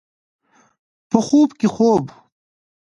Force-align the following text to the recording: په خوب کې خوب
په 1.09 1.17
خوب 1.27 1.49
کې 1.59 1.67
خوب 1.75 2.03